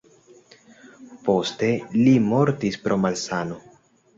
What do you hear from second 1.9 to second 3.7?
li mortis pro malsano.